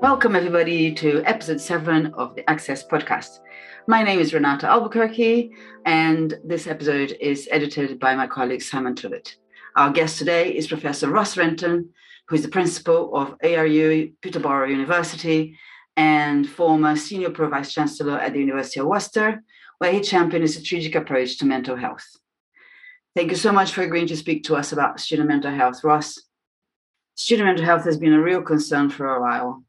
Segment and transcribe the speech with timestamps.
[0.00, 3.40] Welcome, everybody, to episode seven of the Access podcast.
[3.86, 5.52] My name is Renata Albuquerque,
[5.84, 9.36] and this episode is edited by my colleague Simon Tullett.
[9.76, 11.90] Our guest today is Professor Ross Renton,
[12.26, 15.58] who is the principal of ARU Peterborough University
[15.98, 19.42] and former senior pro vice chancellor at the University of Worcester,
[19.80, 22.06] where he championed a strategic approach to mental health.
[23.14, 26.18] Thank you so much for agreeing to speak to us about student mental health, Ross.
[27.16, 29.62] Student mental health has been a real concern for a while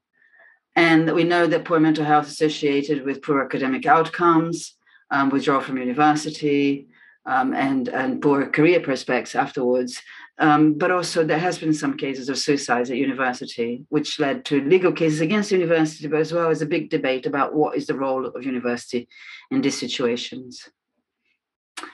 [0.76, 4.76] and we know that poor mental health associated with poor academic outcomes,
[5.10, 6.88] um, withdrawal from university,
[7.26, 10.02] um, and, and poor career prospects afterwards.
[10.40, 14.62] Um, but also, there has been some cases of suicides at university, which led to
[14.62, 17.94] legal cases against university, but as well as a big debate about what is the
[17.94, 19.08] role of university
[19.52, 20.68] in these situations.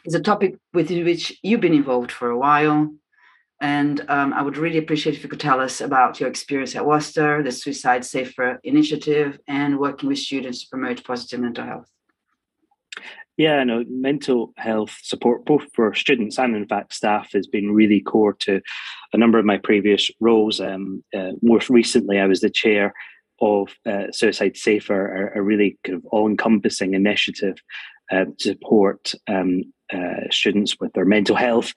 [0.05, 2.93] It's a topic with which you've been involved for a while.
[3.59, 6.85] And um, I would really appreciate if you could tell us about your experience at
[6.85, 11.89] Worcester, the Suicide Safer initiative, and working with students to promote positive mental health.
[13.37, 17.99] Yeah, no, mental health support, both for students and in fact staff, has been really
[17.99, 18.61] core to
[19.13, 20.59] a number of my previous roles.
[20.59, 22.93] Um, uh, most recently, I was the chair
[23.39, 27.57] of uh, Suicide Safer, a, a, really kind of all encompassing initiative
[28.11, 29.63] uh, to support um,
[29.93, 31.73] uh, students with their mental health,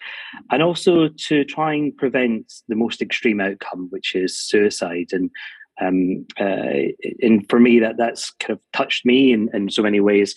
[0.51, 5.09] and also to try and prevent the most extreme outcome, which is suicide.
[5.13, 5.31] And
[5.81, 6.91] um, uh,
[7.23, 10.35] and for me, that that's kind of touched me in, in so many ways.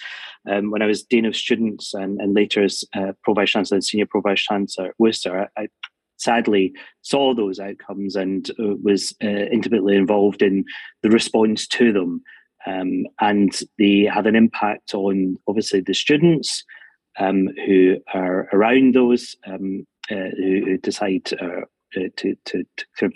[0.50, 3.76] Um, when I was dean of students and, and later as uh, pro vice chancellor
[3.76, 5.68] and senior pro vice chancellor at Worcester, I, I
[6.18, 10.64] sadly saw those outcomes and uh, was uh, intimately involved in
[11.02, 12.22] the response to them.
[12.66, 16.64] Um, and they have an impact on obviously the students,
[17.20, 21.62] um, who are around those um, uh, who, who, decide uh,
[21.96, 22.64] uh to, to,
[22.98, 23.10] to,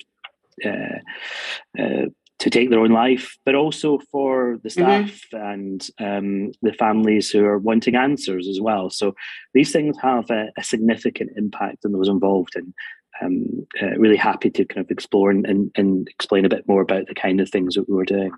[0.66, 2.06] uh, uh,
[2.40, 5.08] to take their own life, but also for the mm-hmm.
[5.08, 5.52] staff mm-hmm.
[5.52, 8.90] and um, the families who are wanting answers as well.
[8.90, 9.16] So
[9.54, 12.74] these things have a, a significant impact on those involved, and
[13.22, 16.82] um, uh, really happy to kind of explore and, and, and, explain a bit more
[16.82, 18.32] about the kind of things that we were doing.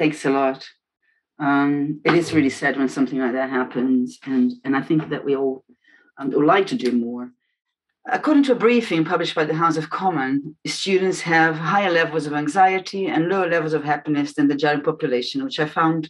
[0.00, 0.66] Thanks a lot.
[1.38, 5.26] Um, it is really sad when something like that happens, and and I think that
[5.26, 5.62] we all
[6.16, 7.32] um, would like to do more.
[8.10, 12.32] According to a briefing published by the House of Commons, students have higher levels of
[12.32, 16.08] anxiety and lower levels of happiness than the general population, which I found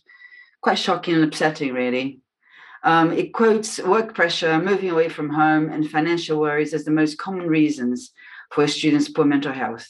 [0.61, 2.21] quite shocking and upsetting, really.
[2.84, 7.19] Um, it quotes work pressure, moving away from home, and financial worries as the most
[7.19, 8.12] common reasons
[8.53, 9.89] for students' poor mental health.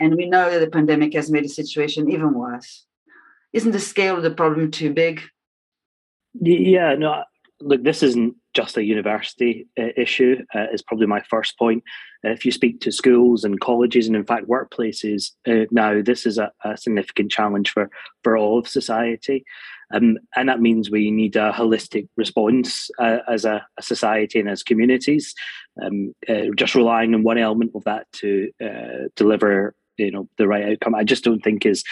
[0.00, 2.85] And we know that the pandemic has made the situation even worse
[3.52, 5.22] isn't the scale of the problem too big?
[6.40, 7.24] Yeah, no,
[7.60, 10.44] look, this isn't just a university uh, issue.
[10.54, 11.82] Uh, is probably my first point.
[12.24, 16.26] Uh, if you speak to schools and colleges and in fact workplaces uh, now, this
[16.26, 17.90] is a, a, significant challenge for
[18.24, 19.44] for all of society,
[19.92, 24.48] um, and that means we need a holistic response uh, as a, a, society and
[24.48, 25.34] as communities.
[25.82, 28.50] Um, uh, just relying on one element of that to
[29.14, 30.94] deliver you know the right outcome.
[30.94, 31.84] I just don't think is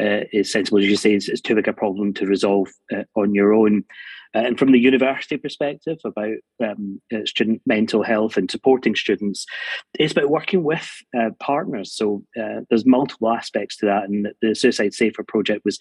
[0.00, 0.78] uh, is sensible.
[0.78, 3.84] As you say, it's, it's too big a problem to resolve uh, on your own.
[4.34, 9.46] Uh, and from the university perspective about um, uh, student mental health and supporting students,
[9.98, 11.92] it's about working with uh, partners.
[11.94, 15.78] So uh, there's multiple aspects to that, and the Suicide Safer project was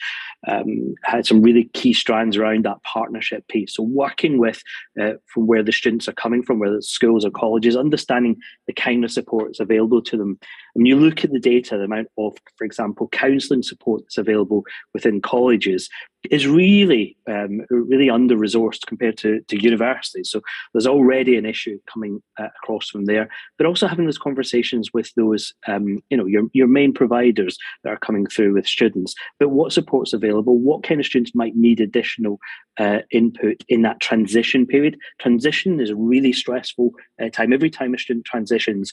[0.48, 3.76] um, had some really key strands around that partnership piece.
[3.76, 4.62] So working with
[5.02, 8.38] uh, from where the students are coming from, whether it's schools or colleges, understanding
[8.68, 10.40] the kind of support that's available to them.
[10.74, 14.64] When you look at the data, the amount of, for example, counselling support that's available
[14.94, 15.90] within colleges
[16.30, 20.30] is really um, really under resourced compared to, to universities.
[20.30, 20.42] So
[20.74, 23.30] there's already an issue coming uh, across from there.
[23.58, 27.92] But also having those conversations with those um, you know your your main providers that
[27.92, 29.16] are coming through with students.
[29.40, 30.58] But what support's available?
[30.58, 32.40] What kind of students might need additional
[32.80, 34.98] uh, input in that transition period?
[35.20, 36.92] Transition is a really stressful
[37.22, 37.54] uh, time.
[37.54, 38.92] Every time a student transitions,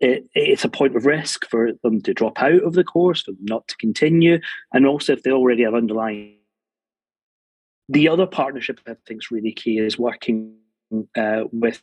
[0.00, 3.32] it, it's a point of risk for them to drop out of the course, for
[3.32, 4.38] them not to continue,
[4.72, 6.37] and also if they already have underlying
[7.88, 10.54] the other partnership I think is really key is working
[11.16, 11.82] uh, with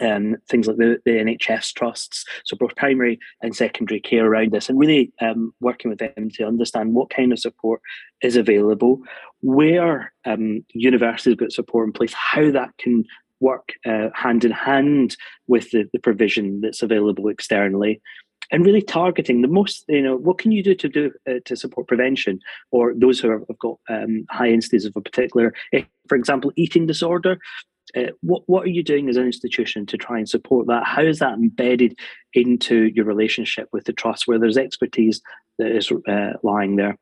[0.00, 4.68] um, things like the, the NHS trusts, so both primary and secondary care around this,
[4.68, 7.80] and really um, working with them to understand what kind of support
[8.22, 9.00] is available,
[9.40, 13.04] where um, universities got support in place, how that can
[13.40, 15.16] work uh, hand in hand
[15.48, 18.00] with the, the provision that's available externally,
[18.50, 21.56] and really targeting the most you know what can you do to do uh, to
[21.56, 26.16] support prevention or those who have got um, high instances of a particular eh, for
[26.16, 27.38] example eating disorder
[27.96, 31.02] uh, what what are you doing as an institution to try and support that how
[31.02, 31.98] is that embedded
[32.34, 35.20] into your relationship with the trust where there's expertise
[35.60, 36.96] that is uh, lying there.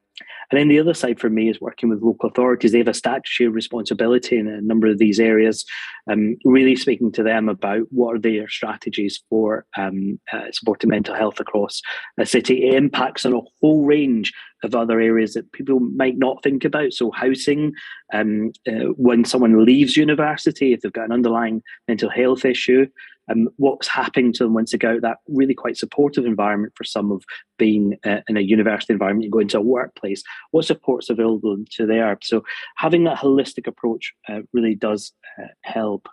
[0.50, 2.72] And then the other side for me is working with local authorities.
[2.72, 5.64] They have a statutory responsibility in a number of these areas,
[6.10, 11.14] um, really speaking to them about what are their strategies for um, uh, supporting mental
[11.14, 11.82] health across
[12.18, 12.68] a city.
[12.68, 14.32] It impacts on a whole range
[14.64, 16.92] of other areas that people might not think about.
[16.92, 17.72] So, housing,
[18.12, 22.86] um, uh, when someone leaves university, if they've got an underlying mental health issue,
[23.30, 26.84] um, what's happening to them once they go out that really quite supportive environment for
[26.84, 27.24] some of
[27.58, 31.86] being uh, in a university environment and go into a workplace what support's available to
[31.86, 32.42] there so
[32.76, 36.08] having that holistic approach uh, really does uh, help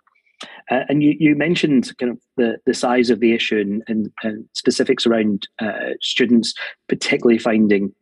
[0.70, 4.12] uh, and you, you mentioned kind of the, the size of the issue and, and,
[4.24, 6.54] and specifics around uh, students
[6.88, 7.94] particularly finding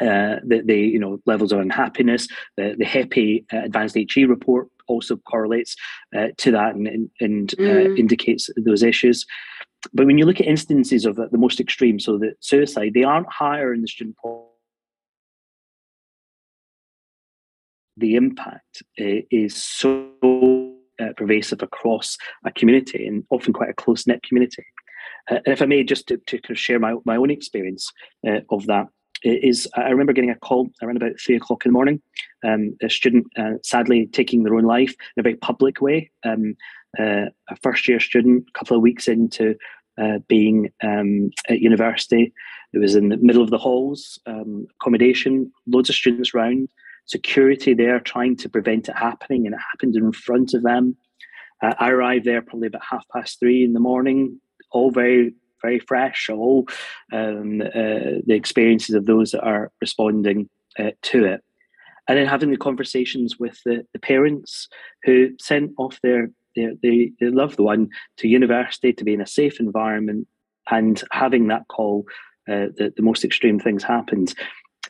[0.00, 2.28] uh, the, the you know levels of unhappiness.
[2.56, 5.76] The, the HEPI uh, Advanced HE report also correlates
[6.16, 7.98] uh, to that and, and uh, mm.
[7.98, 9.24] indicates those issues.
[9.92, 13.30] But when you look at instances of the, most extreme, so the suicide, they aren't
[13.30, 14.46] higher in the student population.
[17.96, 20.08] The impact uh, is so
[21.00, 24.64] uh, pervasive across a community and often quite a close knit community.
[25.28, 27.92] and if I may, just to, to kind of share my, my own experience
[28.50, 28.86] of that,
[29.22, 32.00] is I remember getting a call around about three o'clock in the morning.
[32.44, 36.10] Um, a student uh, sadly taking their own life in a very public way.
[36.24, 36.56] Um,
[36.98, 39.56] uh, a first year student, a couple of weeks into
[40.00, 42.32] uh, being um, at university.
[42.72, 46.68] It was in the middle of the halls, um, accommodation, loads of students around,
[47.06, 50.96] security there trying to prevent it happening, and it happened in front of them.
[51.62, 54.40] Uh, I arrived there probably about half past three in the morning,
[54.70, 56.66] all very very fresh, all
[57.12, 61.42] um, uh, the experiences of those that are responding uh, to it.
[62.06, 64.68] And then having the conversations with the, the parents
[65.04, 69.26] who sent off their, their, their, their loved one to university to be in a
[69.26, 70.26] safe environment
[70.70, 72.06] and having that call,
[72.48, 74.34] uh, the, the most extreme things happened.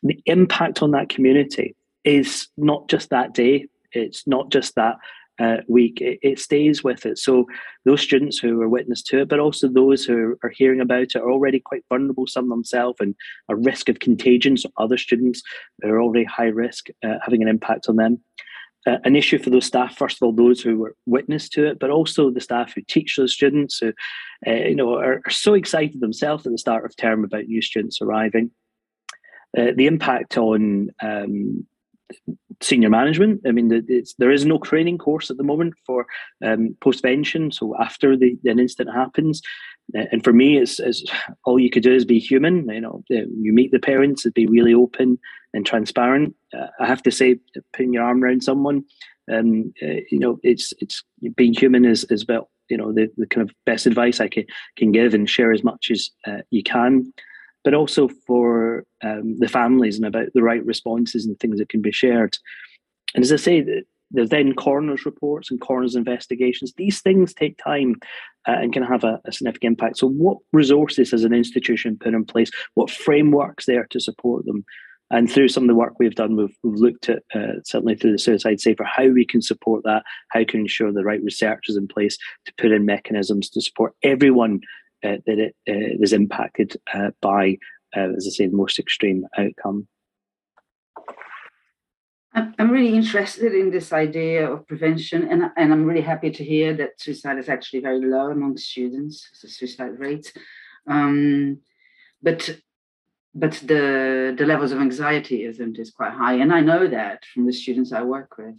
[0.03, 1.75] The impact on that community
[2.05, 4.97] is not just that day, it's not just that
[5.38, 7.19] uh, week, it, it, stays with it.
[7.19, 7.46] So
[7.85, 11.17] those students who are witness to it, but also those who are hearing about it,
[11.17, 13.14] are already quite vulnerable, some themselves, and
[13.49, 14.56] a risk of contagion.
[14.56, 15.43] So other students
[15.85, 18.20] are already high risk, uh, having an impact on them.
[18.87, 21.79] Uh, an issue for those staff, first of all, those who were witness to it,
[21.79, 23.93] but also the staff who teach those students, who
[24.46, 27.61] uh, you know are, are, so excited themselves at the start of term about new
[27.61, 28.50] students arriving.
[29.56, 31.67] Uh, the impact on um,
[32.61, 33.41] senior management.
[33.47, 33.69] I mean,
[34.19, 36.07] there is no training course at the moment for
[36.45, 37.53] um, postvention.
[37.53, 39.43] So after the, an incident happens,
[39.97, 41.05] uh, and for me, it's, it's,
[41.45, 42.69] all you could do is be human.
[42.69, 45.19] You know, you meet the parents, be really open
[45.55, 46.35] and transparent.
[46.53, 47.39] Uh, I have to say,
[47.73, 48.85] putting your arm around someone,
[49.33, 51.03] um, uh, you know, it's it's
[51.37, 54.45] being human is is well, you know, the, the kind of best advice I can
[54.77, 57.13] can give and share as much as uh, you can
[57.65, 61.83] but also for um, the families and about the right responses and things that can
[61.83, 62.37] be shared.
[63.15, 66.73] And as I say, there's then coroner's reports and coroner's investigations.
[66.77, 67.97] These things take time
[68.47, 69.99] uh, and can have a, a, significant impact.
[69.99, 72.51] So, what resources has an institution put in place?
[72.75, 74.65] What frameworks there to support them?
[75.11, 78.13] And through some of the work we've done, we've, we've looked at uh, certainly through
[78.13, 81.77] the Suicide Safer how we can support that, how can ensure the right research is
[81.77, 84.61] in place to put in mechanisms to support everyone
[85.02, 87.59] that it uh, is impacted uh, by,
[87.95, 89.88] as I say, the most extreme outcome.
[92.35, 96.75] I'm really interested in this idea of prevention, and, and I'm really happy to hear
[96.75, 100.33] that suicide is actually very low among students, the suicide rate.
[100.87, 101.61] Um,
[102.23, 102.59] but
[103.35, 107.47] but the the levels of anxiety isn't is quite high, and I know that from
[107.47, 108.57] the students I work with.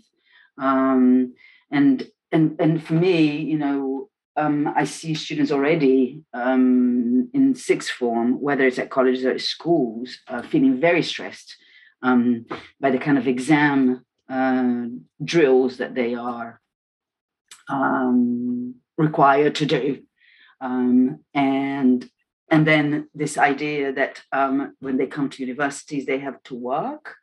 [0.57, 1.33] Um,
[1.71, 4.08] and and and for me, you know,
[4.39, 9.41] um, I see students already um, in sixth form, whether it's at colleges or at
[9.41, 11.57] schools, uh, feeling very stressed
[12.01, 12.45] um,
[12.79, 14.85] by the kind of exam uh,
[15.23, 16.61] drills that they are
[17.67, 20.03] um, required to do,
[20.61, 22.09] um, and
[22.49, 27.15] and then this idea that um, when they come to universities they have to work.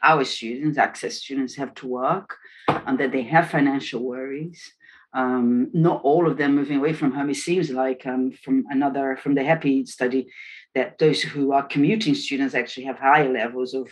[0.00, 2.36] Our students, access students, have to work,
[2.68, 4.72] and that they have financial worries
[5.14, 7.30] um, not all of them moving away from home.
[7.30, 10.28] It seems like um, from another, from the HEPI study,
[10.74, 13.88] that those who are commuting students actually have higher levels of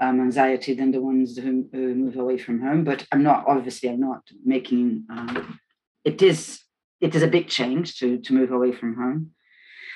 [0.00, 2.84] um, anxiety than the ones who, who, move away from home.
[2.84, 5.58] But I'm not, obviously, I'm not making, um,
[6.04, 6.60] it is,
[7.00, 9.30] it is a big change to, to move away from home.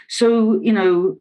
[0.09, 1.19] So, you know,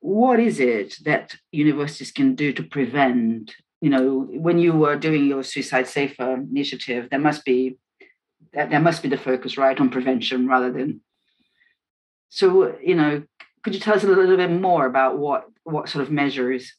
[0.00, 5.26] what is it that universities can do to prevent you know when you were doing
[5.26, 7.76] your suicide safer initiative there must be
[8.52, 11.00] that, must be the focus, right, on prevention rather than.
[12.28, 13.22] So, you know,
[13.62, 16.72] could you tell us a little bit more about what what sort of measures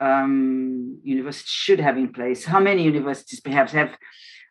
[0.00, 2.44] um, universities should have in place?
[2.44, 3.96] How many universities perhaps have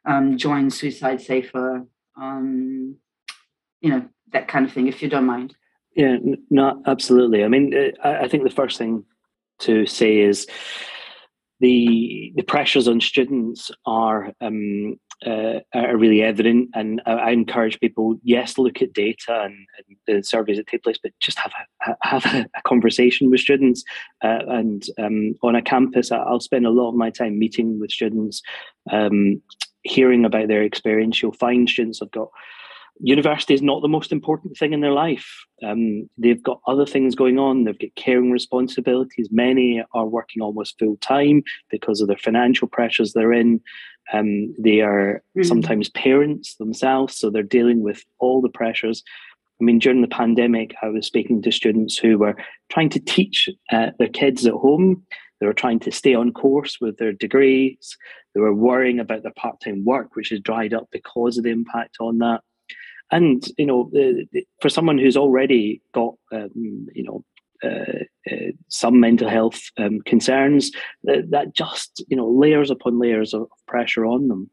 [0.05, 1.85] um, joined Suicide Safer?
[2.19, 2.97] Um,
[3.81, 5.55] you know that kind of thing, if you don't mind.
[5.95, 6.17] Yeah,
[6.49, 7.43] no, absolutely.
[7.43, 9.03] I mean, uh, I think the first thing
[9.59, 10.47] to say is
[11.59, 17.79] the the pressures on students are um, uh, are really evident, and I, I, encourage
[17.79, 21.51] people yes look at data and, and, the surveys that take place, but just have
[21.87, 23.83] a have a, conversation with students.
[24.23, 27.89] Uh, and um, on a campus, I'll spend a lot of my time meeting with
[27.89, 28.43] students,
[28.91, 29.41] um,
[29.81, 31.21] hearing about their experience.
[31.21, 32.29] You'll find students have got
[32.99, 35.27] university is not the most important thing in their life.
[35.63, 37.63] Um, they've got other things going on.
[37.63, 39.29] They've got caring responsibilities.
[39.31, 43.61] Many are working almost full time because of the financial pressures they're in.
[44.13, 45.43] Um, they are mm-hmm.
[45.43, 49.03] sometimes parents themselves, so they're dealing with all the pressures.
[49.59, 52.35] I mean, during the pandemic, I was speaking to students who were
[52.69, 55.03] trying to teach uh, their kids at home.
[55.39, 57.97] They were trying to stay on course with their degrees.
[58.33, 61.49] They were worrying about their part time work, which has dried up because of the
[61.49, 62.41] impact on that
[63.11, 63.91] and you know,
[64.61, 67.23] for someone who's already got um, you know
[67.63, 70.71] uh, uh, some mental health um, concerns,
[71.03, 74.49] that, that, just you know layers upon layers of pressure on them.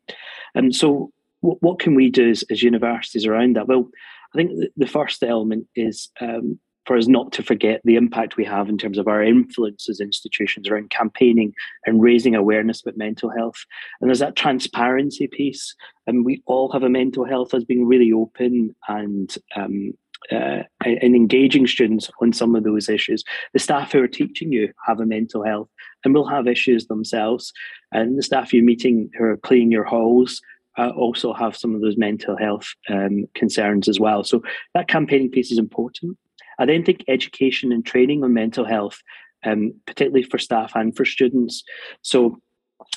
[0.54, 1.10] And so,
[1.42, 3.68] w- what can we do as, as, universities around that?
[3.68, 3.90] Well,
[4.34, 8.44] I think the first element is um, for us not to forget the impact we
[8.44, 11.52] have in terms of our influence as institutions around campaigning
[11.86, 13.64] and raising awareness about mental health.
[14.00, 15.74] And there's that transparency piece.
[16.06, 19.92] And we all have a mental health as being really open and um,
[20.32, 23.24] uh, and engaging students on some of those issues.
[23.52, 25.68] The staff who are teaching you have a mental health
[26.04, 27.52] and will have issues themselves.
[27.92, 30.40] And the staff you're meeting who are cleaning your halls
[30.78, 34.24] uh, also have some of those mental health um, concerns as well.
[34.24, 34.42] So
[34.74, 36.16] that campaigning piece is important.
[36.58, 39.00] I then think education and training on mental health,
[39.44, 41.62] um, particularly for staff and for students.
[42.02, 42.38] So,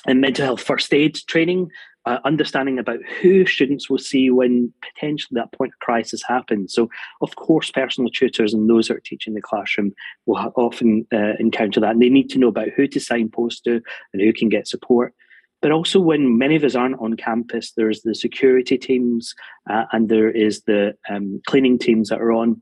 [0.06, 1.70] in mental health first aid training,
[2.08, 6.72] uh, understanding about who students will see when potentially that point of crisis happens.
[6.72, 6.88] So,
[7.20, 9.92] of course, personal tutors and those that are teaching the classroom
[10.24, 11.90] will often uh, encounter that.
[11.90, 15.14] And they need to know about who to signpost to and who can get support.
[15.60, 19.34] But also, when many of us aren't on campus, there's the security teams
[19.68, 22.60] uh, and there is the um, cleaning teams that are on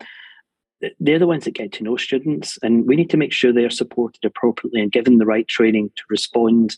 [1.01, 3.65] they're the ones that get to know students, and we need to make sure they
[3.65, 6.77] are supported appropriately and given the right training to respond.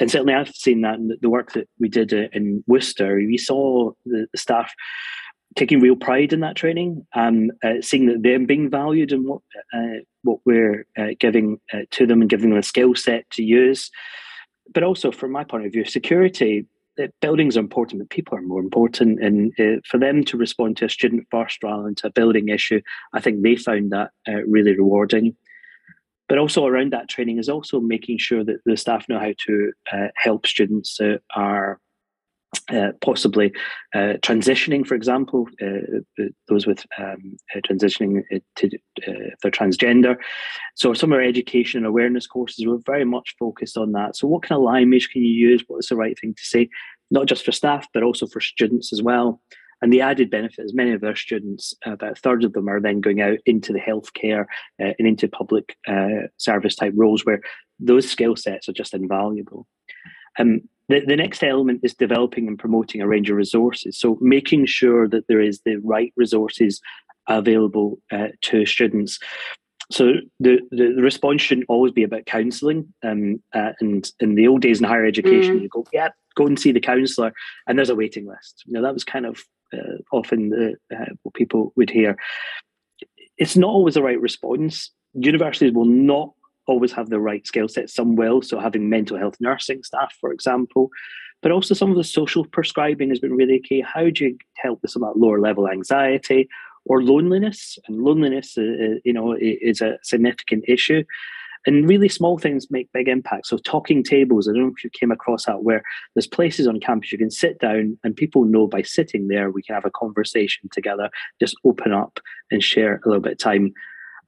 [0.00, 3.16] And certainly, I've seen that in the work that we did uh, in Worcester.
[3.16, 4.72] We saw the, the staff
[5.54, 9.42] taking real pride in that training, um, uh, seeing that they're being valued and what
[9.74, 13.42] uh, what we're uh, giving uh, to them and giving them a skill set to
[13.42, 13.90] use.
[14.72, 16.66] But also, from my point of view, security
[17.20, 19.22] buildings are important, but people are more important.
[19.22, 22.48] And uh, for them to respond to a student first rather than to a building
[22.48, 22.80] issue,
[23.12, 25.36] I think they found that uh, really rewarding.
[26.28, 29.72] But also around that training is also making sure that the staff know how to
[29.92, 31.80] uh, help students that are
[32.72, 33.52] uh, possibly
[33.94, 39.50] uh, transitioning, for example, uh, uh those with um, uh, transitioning uh, to if they're
[39.50, 40.16] transgender.
[40.74, 44.16] So some of our education and awareness courses were very much focused on that.
[44.16, 45.64] So what kind of language can you use?
[45.66, 46.68] What is the right thing to say?
[47.10, 49.40] Not just for staff, but also for students as well.
[49.82, 52.80] And the added benefit is many of our students, about a third of them, are
[52.80, 54.46] then going out into the healthcare
[54.78, 55.76] and into public
[56.38, 57.42] service type roles where
[57.78, 59.66] those skill sets are just invaluable.
[60.38, 63.98] Um, the, the next element is developing and promoting a range of resources.
[63.98, 66.80] So making sure that there is the right resources
[67.28, 69.18] available uh, to students.
[69.90, 72.92] So the, the, the, response shouldn't always be about counselling.
[73.04, 75.62] Um, uh, and in the old days in higher education, mm.
[75.62, 77.32] you go, yeah, go and see the counsellor,
[77.66, 78.64] and there's a waiting list.
[78.66, 82.16] You know, that was kind of uh, often the, uh, what people would hear.
[83.38, 84.90] It's not always the right response.
[85.14, 86.32] Universities will not
[86.66, 87.90] always have the right skill set.
[87.90, 90.90] Some will, so having mental health nursing staff, for example,
[91.42, 93.80] but also some of the social prescribing has been really key.
[93.80, 96.48] How do you help with some of that lower level anxiety
[96.84, 97.78] or loneliness?
[97.86, 101.04] And loneliness, uh, uh you know, is a significant issue.
[101.66, 103.48] And really small things make big impacts.
[103.48, 105.82] So talking tables, I don't know if you came across that, where
[106.14, 109.62] there's places on campus you can sit down and people know by sitting there we
[109.62, 112.20] can have a conversation together, just open up
[112.52, 113.72] and share a little bit of time.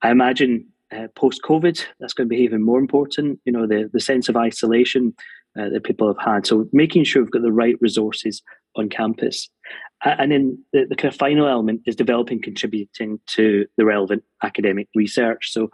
[0.02, 3.40] I imagine uh, post COVID, that's going to be even more important.
[3.44, 5.14] You know, the, the sense of isolation
[5.58, 6.46] uh, that people have had.
[6.46, 8.42] So making sure we've got the right resources
[8.76, 9.48] on campus.
[10.04, 14.88] And then the, the kind of final element is developing, contributing to the relevant academic
[14.94, 15.50] research.
[15.50, 15.70] So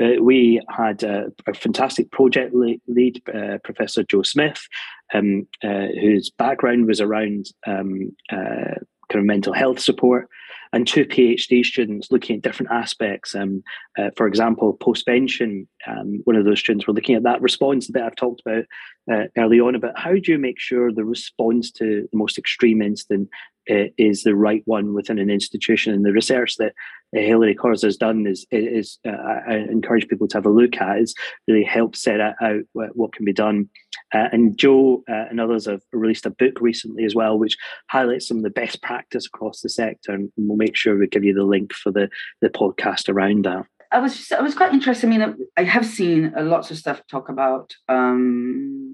[0.00, 4.66] uh, we had a, a, fantastic project lead, uh, Professor Jo Smith,
[5.14, 8.76] um, uh, whose background was around um, uh,
[9.10, 10.28] kind of mental health support.
[10.76, 13.34] And two PhD students looking at different aspects.
[13.34, 13.62] Um,
[13.98, 18.02] uh, for example, postvention, um, one of those students were looking at that response that
[18.02, 18.64] I've talked about
[19.10, 22.82] uh, early on about how do you make sure the response to the most extreme
[22.82, 23.30] incident
[23.70, 25.92] uh, is the right one within an institution.
[25.92, 26.72] And the research that
[27.16, 29.10] uh, Hilary Kors has done is, is uh,
[29.48, 31.14] I encourage people to have a look at, is
[31.48, 32.34] really help set out
[32.72, 33.68] what, what can be done.
[34.14, 37.56] Uh, and Jo uh, and others have released a book recently as well, which
[37.90, 40.12] highlights some of the best practice across the sector.
[40.12, 42.08] And we'll make sure we give you the link for the,
[42.40, 43.66] the podcast around that.
[43.92, 45.06] I was just, I was quite interested.
[45.06, 48.85] I mean, I have seen lots of stuff talk about um,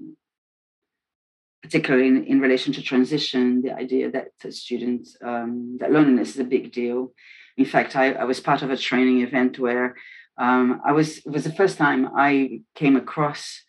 [1.63, 6.43] particularly in, in relation to transition, the idea that students, um, that loneliness is a
[6.43, 7.13] big deal.
[7.57, 9.95] In fact, I, I was part of a training event where
[10.37, 13.61] um, I was, it was the first time I came across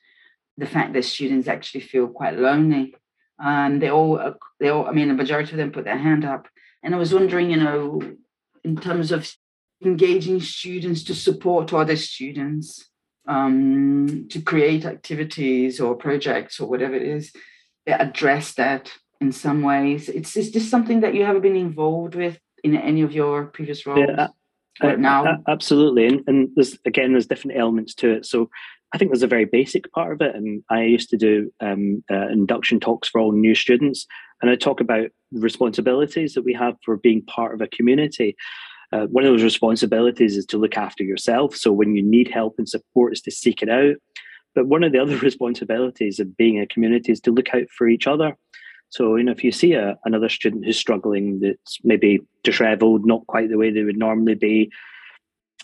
[0.57, 2.95] the fact that students actually feel quite lonely.
[3.39, 6.49] And they all, they all, I mean, the majority of them put their hand up.
[6.83, 8.01] And I was wondering, you know,
[8.65, 9.33] in terms of
[9.85, 12.89] engaging students to support other students,
[13.27, 17.33] um, to create activities or projects or whatever it is,
[17.87, 20.09] address that in some ways.
[20.09, 23.87] It's is this something that you have been involved with in any of your previous
[23.87, 24.01] roles?
[24.09, 24.29] Yeah,
[24.81, 28.27] uh, now, uh, absolutely, and, and there's again there's different elements to it.
[28.27, 28.51] So
[28.93, 32.03] I think there's a very basic part of it, and I used to do um,
[32.11, 34.07] uh, induction talks for all new students,
[34.43, 38.37] and I talk about responsibilities that we have for being part of a community.
[38.93, 41.57] Uh, one of those responsibilities is to look after yourself.
[41.57, 43.97] So when you need help and support, is to seek it out.
[44.55, 47.89] But one of the other responsibilities of being a community is to look out for
[47.89, 48.37] each other.
[48.91, 53.27] So, you know, if you see a, another student who's struggling, that's maybe disheveled, not
[53.27, 54.71] quite the way they would normally be,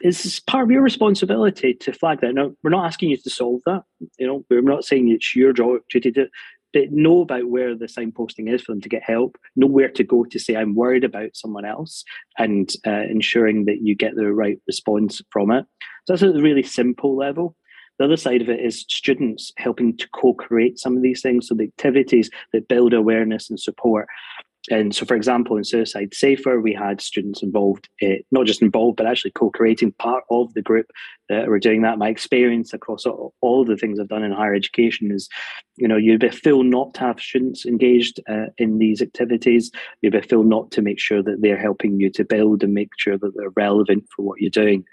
[0.00, 2.34] it's part of your responsibility to flag that.
[2.34, 3.82] Now, we're not asking you to solve that.
[4.18, 6.28] You know, we're not saying it's your job duty to,
[6.72, 9.36] but know about where the signposting is for them to get help.
[9.56, 12.04] Know where to go to say I'm worried about someone else,
[12.38, 15.66] and uh, ensuring that you get the right response from it.
[16.06, 17.56] So that's at a really simple level.
[18.00, 21.46] The other side of it is students helping to co-create some of these things.
[21.46, 24.08] So the activities that build awareness and support.
[24.70, 28.96] And so, for example, in Suicide Safer, we had students involved, uh, not just involved,
[28.96, 30.86] but actually co-creating part of the group
[31.28, 31.98] that were doing that.
[31.98, 35.28] My experience across all, all the things I've done in higher education is,
[35.76, 39.70] you know, you'd be feel not to have students engaged uh, in these activities.
[40.00, 42.92] You'd be feel not to make sure that they're helping you to build and make
[42.96, 44.86] sure that they're relevant for what you're doing,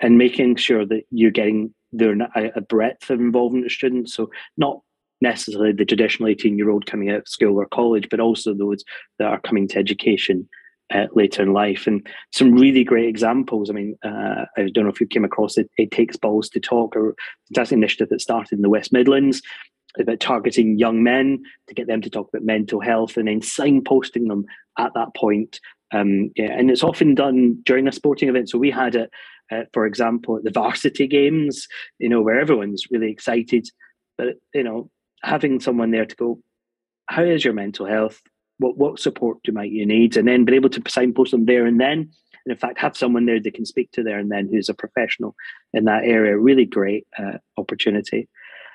[0.00, 4.14] and making sure that you're getting they're a, a breadth of involvement of students.
[4.14, 4.80] So not
[5.20, 8.84] necessarily the traditional 18 year old coming out of school or college, but also those
[9.18, 10.48] that are coming to education
[10.92, 11.86] uh, later in life.
[11.86, 13.70] And some really great examples.
[13.70, 16.60] I mean, uh, I don't know if you came across it, It Takes Balls to
[16.60, 17.12] Talk, a
[17.48, 19.42] fantastic initiative that started in the West Midlands
[19.98, 24.28] about targeting young men to get them to talk about mental health and then signposting
[24.28, 24.44] them
[24.78, 25.60] at that point.
[25.94, 28.50] Um, yeah, and it's often done during a sporting event.
[28.50, 29.10] So we had it
[29.52, 31.66] uh, for example, at the varsity games,
[31.98, 33.68] you know, where everyone's really excited.
[34.16, 34.90] But, you know,
[35.22, 36.40] having someone there to go,
[37.06, 38.20] how is your mental health?
[38.58, 40.16] What, what support do might you need?
[40.16, 42.10] And then be able to signpost them there and then.
[42.46, 44.74] And in fact, have someone there they can speak to there and then who's a
[44.74, 45.34] professional
[45.72, 46.38] in that area.
[46.38, 48.28] Really great uh, opportunity.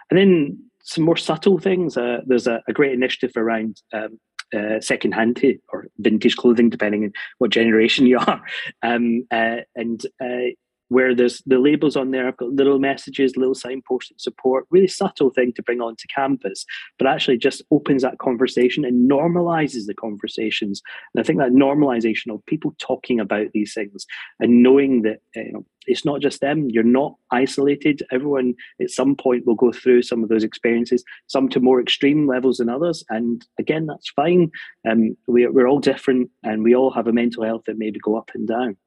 [0.09, 1.97] And then some more subtle things.
[1.97, 4.19] Uh, there's a, a, great initiative around um,
[4.53, 8.41] uh, second-hand or vintage clothing, depending on what generation you are.
[8.81, 10.53] Um, uh, and uh,
[10.89, 12.27] where there's the labels on there.
[12.27, 16.65] I've got little messages, little signposts of support, really subtle thing to bring onto campus,
[16.97, 20.81] but actually just opens that conversation and normalizes the conversations.
[21.13, 24.05] And I think that normalization of people talking about these things
[24.39, 28.03] and knowing that you know it's not just them, you're not isolated.
[28.11, 32.27] Everyone at some point will go through some of those experiences, some to more extreme
[32.27, 33.03] levels than others.
[33.09, 34.51] And again, that's fine.
[34.89, 38.17] Um, we, we're all different and we all have a mental health that maybe go
[38.17, 38.77] up and down.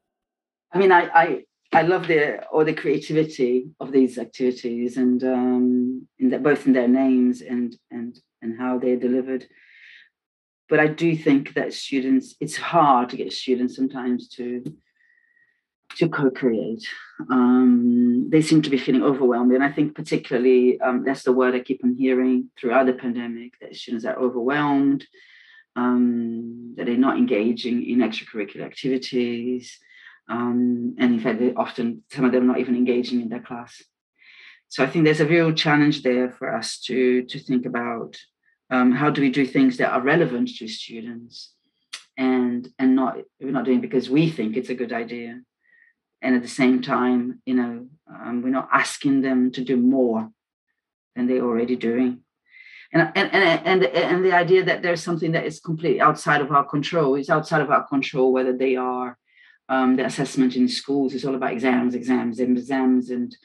[0.72, 1.42] I mean, I, I
[1.74, 6.74] I love the or the creativity of these activities and um, in the, both in
[6.74, 9.46] their names and and and how they're delivered.
[10.68, 14.64] But I do think that students, it's hard to get students sometimes to
[15.96, 16.86] to co-create.
[17.30, 21.54] Um, they seem to be feeling overwhelmed, and I think particularly um, that's the word
[21.54, 25.06] I keep on hearing throughout the pandemic that students are overwhelmed,
[25.76, 29.78] um, that they're not engaging in extracurricular activities
[30.28, 33.82] um, and in fact, they often some of them not even engaging in their class.
[34.68, 38.16] So I think there's a real challenge there for us to to think about
[38.70, 41.52] um, how do we do things that are relevant to students,
[42.16, 45.40] and and not we're not doing because we think it's a good idea,
[46.22, 50.30] and at the same time, you know, um, we're not asking them to do more
[51.14, 52.20] than they're already doing.
[52.94, 56.52] And, and, and, and, and the idea that there's something that is completely outside of
[56.52, 59.16] our control is outside of our control whether they are
[59.68, 63.36] um, the assessment in schools is all about exams, exams, and exams, and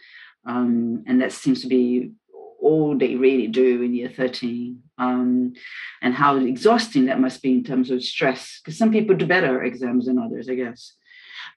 [0.46, 2.12] um, and that seems to be
[2.60, 5.54] all they really do in year 13 um,
[6.02, 9.64] and how exhausting that must be in terms of stress because some people do better
[9.64, 10.94] exams than others i guess.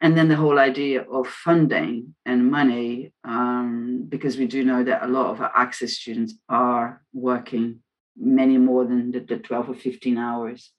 [0.01, 5.03] And then the whole idea of funding and money um, because we do know that
[5.03, 7.81] a lot of our access students are working
[8.17, 10.71] many more than the, the 12 or 15 hours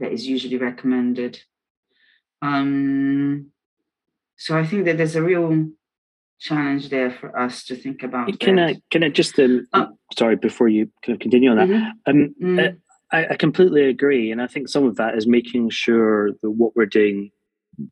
[0.00, 1.40] that is usually recommended
[2.42, 3.50] um,
[4.36, 5.66] so i think that there's a real
[6.38, 8.38] challenge there for us to think about.
[8.40, 8.68] Can that.
[8.68, 9.88] I can I just um, oh.
[10.16, 11.68] sorry before you can continue on that?
[11.68, 12.10] Mm-hmm.
[12.10, 12.76] Um, mm.
[13.12, 16.74] I, I completely agree, and I think some of that is making sure that what
[16.76, 17.30] we're doing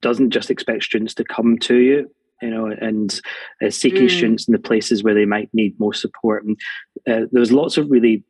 [0.00, 2.11] doesn't just expect students to come to you
[2.42, 3.20] you know, and
[3.64, 4.11] uh, seeking mm.
[4.11, 6.44] students in the places where they might need more support.
[6.44, 6.59] And
[7.09, 8.22] uh, there's lots of really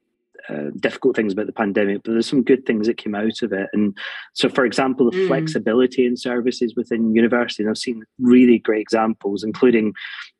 [0.49, 3.53] uh, difficult things about the pandemic, but there's some good things that came out of
[3.53, 3.69] it.
[3.73, 3.97] And
[4.35, 5.27] so, for example, the mm.
[5.29, 9.95] flexibility in services within universities, I've seen really great examples, including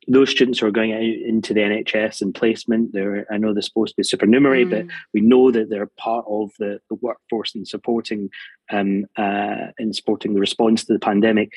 [0.07, 2.93] those students who are going out into the NHS and placement.
[2.93, 4.69] They're, I know they're supposed to be supernumerary, mm.
[4.69, 8.29] but we know that they're part of the, the workforce and supporting
[8.71, 11.51] um, uh, in supporting the response to the pandemic.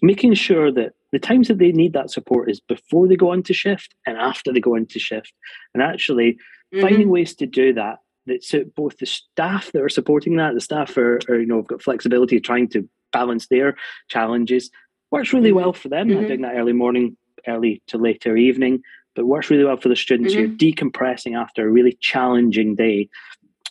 [0.00, 3.52] Making sure that the times that they need that support is before they go into
[3.52, 5.32] shift and after they go into shift,
[5.74, 6.80] and actually mm-hmm.
[6.80, 10.60] finding ways to do that that suit both the staff that are supporting that, the
[10.60, 13.76] staff are, are you know have got flexibility trying to balance their
[14.08, 14.70] challenges.
[15.10, 15.56] Works really mm-hmm.
[15.56, 16.08] well for them.
[16.08, 16.26] Mm-hmm.
[16.26, 18.82] doing that early morning, early to later evening,
[19.14, 20.56] but works really well for the students who are mm-hmm.
[20.56, 23.08] decompressing after a really challenging day.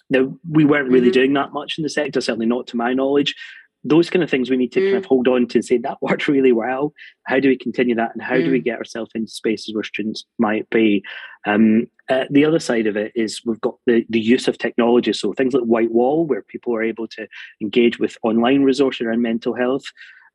[0.10, 1.14] Now, we weren't really mm-hmm.
[1.14, 3.34] doing that much in the sector, certainly not to my knowledge
[3.84, 4.86] those kind of things we need to mm.
[4.86, 5.08] kind of mm.
[5.08, 6.94] hold on to and say that worked really well.
[7.26, 8.46] How do we continue that, and how mm.
[8.46, 8.66] do we mm.
[8.66, 11.04] get ourselves into spaces where students might be?
[11.46, 15.14] Um, uh, the other side of it is we've got the, the use of technology,
[15.14, 17.28] so things like Whitewall, where people are able to
[17.62, 19.84] engage with online resources around mental health.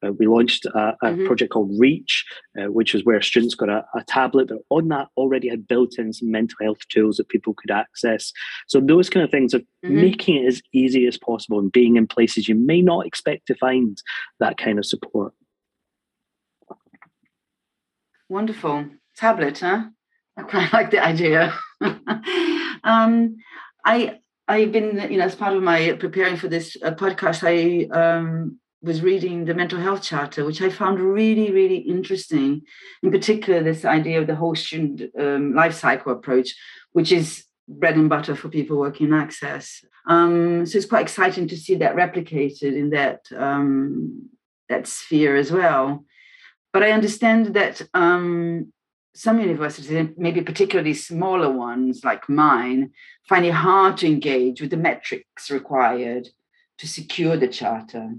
[0.05, 1.27] Uh, we launched a, a mm-hmm.
[1.27, 2.25] project called Reach,
[2.59, 5.99] uh, which is where students got a, a, tablet, but on that already had built
[5.99, 8.33] in some mental health tools that people could access.
[8.67, 9.97] So those kind of things of mm-hmm.
[9.97, 13.55] making it as easy as possible and being in places you may not expect to
[13.55, 14.01] find
[14.41, 15.33] that kind of support.
[18.29, 19.85] Wonderful tablet, huh?
[20.37, 21.55] I quite like the idea.
[22.85, 23.37] um,
[23.85, 27.89] I I've been, you know, as part of my preparing for this uh, podcast, I
[27.97, 32.63] um, was reading the mental health charter, which I found really, really interesting.
[33.03, 36.55] In particular, this idea of the whole student um, life cycle approach,
[36.93, 39.85] which is bread and butter for people working in access.
[40.07, 44.29] Um, so it's quite exciting to see that replicated in that um,
[44.69, 46.05] that sphere as well.
[46.73, 48.73] But I understand that um,
[49.15, 52.91] some universities, maybe particularly smaller ones like mine,
[53.29, 56.29] find it hard to engage with the metrics required
[56.79, 58.15] to secure the charter.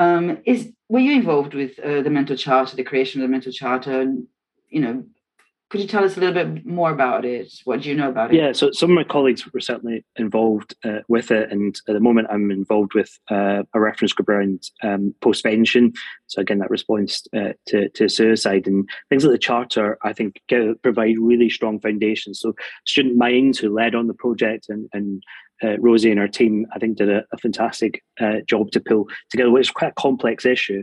[0.00, 3.52] Um, is were you involved with uh, the mental charter, the creation of the mental
[3.52, 4.00] charter?
[4.00, 4.26] And,
[4.68, 5.04] you know,
[5.68, 7.52] could you tell us a little bit more about it?
[7.64, 8.38] What do you know about it?
[8.38, 12.00] Yeah, so some of my colleagues were certainly involved uh, with it, and at the
[12.00, 15.94] moment I'm involved with uh, a reference group around um, postvention.
[16.26, 20.40] So again, that response uh, to, to suicide and things like the charter, I think
[20.48, 22.40] get, provide really strong foundations.
[22.40, 25.22] So student minds who led on the project and, and
[25.62, 29.08] uh, Rosie and her team, I think, did a, a fantastic uh, job to pull
[29.30, 29.56] together.
[29.58, 30.82] It's quite a complex issue.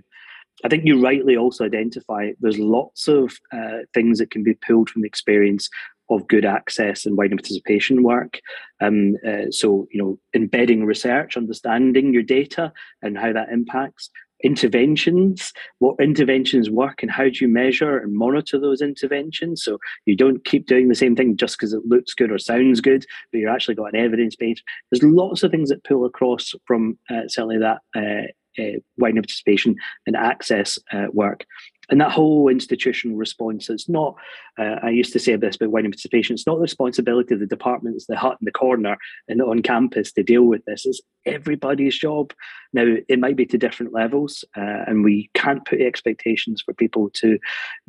[0.65, 4.89] I think you rightly also identify there's lots of uh, things that can be pulled
[4.89, 5.69] from the experience
[6.09, 8.39] of good access and wider participation work.
[8.81, 14.09] Um, uh, so, you know, embedding research, understanding your data and how that impacts,
[14.43, 19.63] interventions, what interventions work, and how do you measure and monitor those interventions?
[19.63, 22.81] So you don't keep doing the same thing just because it looks good or sounds
[22.81, 24.61] good, but you're actually got an evidence base.
[24.91, 28.27] There's lots of things that pull across from uh, certainly that uh,
[28.61, 31.45] uh, widening participation and access uh, work
[31.89, 34.15] and that whole institutional response it's not
[34.59, 37.45] uh, i used to say this about widening participation it's not the responsibility of the
[37.45, 38.97] departments the hut in the corner
[39.27, 40.85] and on campus to deal with this.
[40.85, 42.33] It's everybody's job.
[42.73, 47.09] Now it might be to different levels uh, and we can't put expectations for people
[47.15, 47.37] to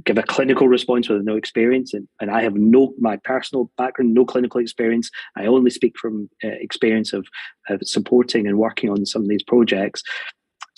[0.04, 1.94] give a clinical response with no experience.
[1.94, 5.10] And, and i have no my personal background no clinical experience.
[5.36, 7.26] I only speak from uh, experience of,
[7.68, 10.02] of supporting and working on some of these projects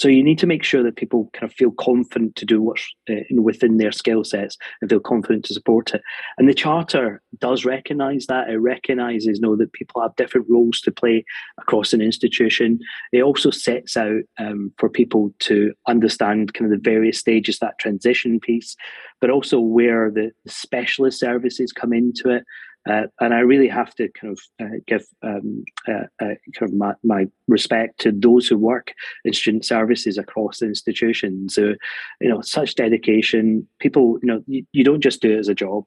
[0.00, 2.88] so you need to make sure that people kind of feel confident to do what's
[3.10, 6.00] uh, within their skill sets and feel confident to support it.
[6.38, 8.48] And the charter does recognise that.
[8.48, 11.22] It recognises, know that people have different roles to play
[11.58, 12.80] across an institution.
[13.12, 17.78] It also sets out um, for people to understand kind of the various stages that
[17.78, 18.76] transition piece,
[19.20, 22.44] but also where the specialist services come into it.
[22.88, 26.72] Uh, and I really have to kind of uh, give um, uh, uh, kind of
[26.72, 31.58] my, my, respect to those who work in student services across institutions.
[31.58, 31.76] you
[32.20, 33.66] know, such dedication.
[33.80, 35.84] People, you know, you, you, don't just do it as a job.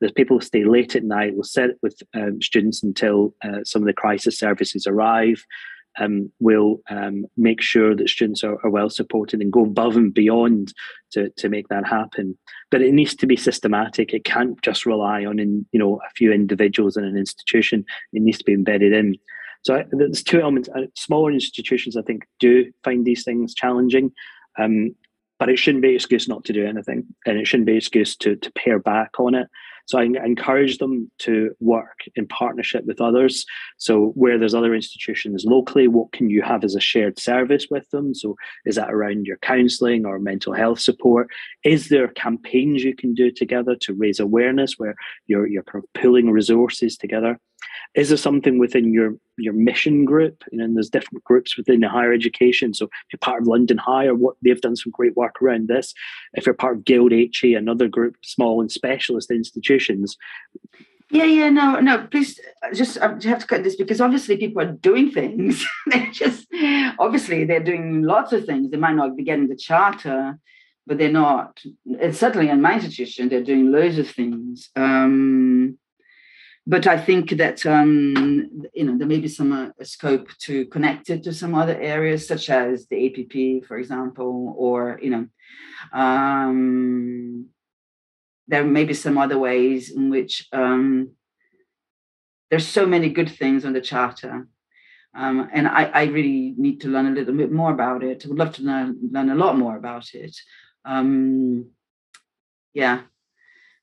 [0.00, 3.80] There's people who stay late at night, will sit with um, students until uh, some
[3.80, 5.44] of the crisis services arrive
[5.98, 10.12] um, will um, make sure that students are, are, well supported and go above and
[10.12, 10.72] beyond
[11.12, 12.36] to, to make that happen.
[12.70, 14.12] But it needs to be systematic.
[14.12, 17.84] It can't just rely on in, you know a few individuals in an institution.
[18.12, 19.16] It needs to be embedded in.
[19.62, 20.68] So I, there's two elements.
[20.68, 24.12] Uh, smaller institutions, I think, do find these things challenging.
[24.58, 24.94] Um,
[25.38, 27.78] but it shouldn't be an excuse not to do anything, and it shouldn't be an
[27.78, 29.48] excuse to to pare back on it.
[29.86, 33.44] So I encourage them to work in partnership with others.
[33.78, 37.88] So where there's other institutions locally, what can you have as a shared service with
[37.90, 38.14] them?
[38.14, 41.28] So is that around your counselling or mental health support?
[41.64, 44.94] Is there campaigns you can do together to raise awareness where
[45.26, 47.38] you're you're pulling resources together?
[47.94, 50.44] Is there something within your your mission group?
[50.50, 52.74] You know, and there's different groups within the higher education.
[52.74, 55.94] So if you're part of london higher what they've done some great work around this.
[56.34, 60.16] If you're part of GuildHE another group small and specialist institutions.
[61.10, 62.40] Yeah yeah no no please
[62.72, 65.64] just i have to cut this because obviously people are doing things.
[65.90, 66.46] They just
[66.98, 68.70] obviously they're doing lots of things.
[68.70, 70.38] They might not be getting the charter
[70.86, 71.60] but they're not
[72.00, 74.70] and certainly in my institution they're doing loads of things.
[74.76, 75.78] Um
[76.66, 81.10] but I think that um, you know there may be some uh, scope to connect
[81.10, 85.26] it to some other areas, such as the APP, for example, or you know,
[85.92, 87.46] um,
[88.48, 91.10] there may be some other ways in which um,
[92.50, 94.48] there's so many good things on the charter,
[95.14, 98.24] um, and I, I, really need to learn a little bit more about it.
[98.24, 100.36] I would love to learn, learn a lot more about it.
[100.84, 101.70] Um,
[102.72, 103.02] yeah,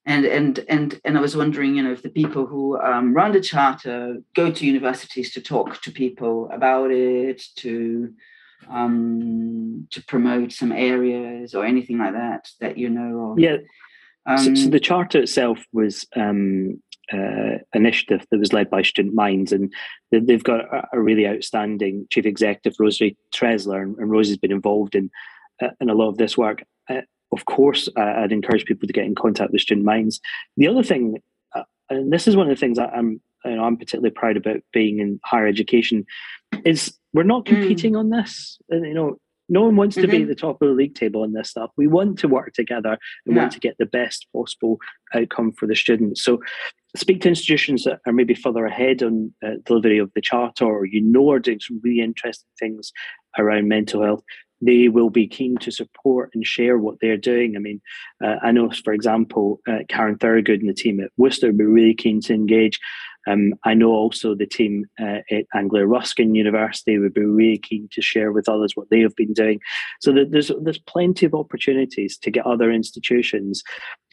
[0.06, 3.34] and and and and I was wondering, you know, if the people who um, run
[3.34, 8.14] the charter go to universities to talk to people about it, to
[8.70, 13.40] um, to promote some areas or anything like that that you know of.
[13.40, 13.58] Yeah.
[14.26, 19.16] Um, so, so, the charter itself was um, uh, initiative that was led by Student
[19.16, 19.74] Minds, and
[20.12, 24.96] they've got a, a really outstanding chief executive, Rosalie Tressler, and, and Rosie's been involved
[24.96, 25.10] in
[25.62, 26.64] uh, in a lot of this work.
[26.90, 30.20] Uh, of course, I'd encourage people to get in contact with Student Minds.
[30.58, 31.20] The other thing,
[31.56, 34.38] uh, and this is one of the things that I'm, you know, I'm particularly proud
[34.38, 36.06] about being in higher education,
[36.66, 37.56] is we're not hmm.
[37.56, 38.00] competing mm.
[38.00, 38.58] on this.
[38.70, 39.18] You know,
[39.50, 40.04] no one wants mm-hmm.
[40.04, 40.30] to be at mm-hmm.
[40.30, 41.72] the top of the league table on this stuff.
[41.76, 43.42] We want to work together and yeah.
[43.42, 44.78] want to get the best possible
[45.14, 46.24] outcome for the students.
[46.24, 46.40] So,
[46.96, 50.86] speak to institutions that are maybe further ahead on uh, delivery of the charter, or
[50.86, 52.92] you know are doing some really interesting things
[53.38, 54.24] around mental health
[54.62, 57.56] they will be keen to support and share what they're doing.
[57.56, 57.82] I mean,
[58.24, 61.64] uh, I know, for example, uh, Karen Thurgood and the team at Worcester will be
[61.66, 62.80] really keen to engage.
[63.28, 67.88] Um, I know also the team uh, at Anglia Ruskin University would be really keen
[67.92, 69.60] to share with others what they have been doing.
[70.00, 73.64] So there's there's plenty of opportunities to get other institutions.